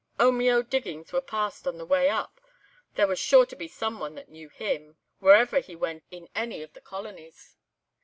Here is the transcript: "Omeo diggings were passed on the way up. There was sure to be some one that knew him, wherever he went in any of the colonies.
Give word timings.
"Omeo 0.19 0.63
diggings 0.67 1.13
were 1.13 1.21
passed 1.21 1.67
on 1.67 1.77
the 1.77 1.85
way 1.85 2.09
up. 2.09 2.41
There 2.95 3.05
was 3.05 3.19
sure 3.19 3.45
to 3.45 3.55
be 3.55 3.67
some 3.67 3.99
one 3.99 4.15
that 4.15 4.29
knew 4.29 4.49
him, 4.49 4.97
wherever 5.19 5.59
he 5.59 5.75
went 5.75 6.05
in 6.09 6.27
any 6.33 6.63
of 6.63 6.73
the 6.73 6.81
colonies. 6.81 7.55